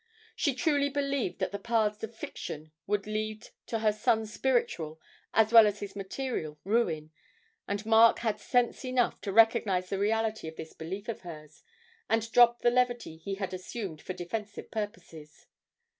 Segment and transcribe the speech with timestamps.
[0.35, 4.99] She truly believed that the paths of fiction would lead to her son's spiritual
[5.31, 7.11] as well as his material ruin,
[7.67, 11.61] and Mark had sense enough to recognise the reality of this belief of hers,
[12.09, 15.45] and drop the levity he had assumed for defensive purposes.